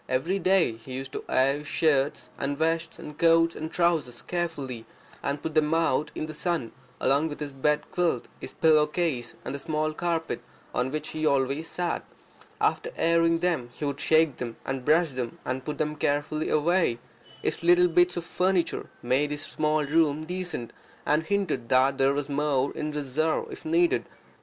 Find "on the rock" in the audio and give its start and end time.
15.93-16.97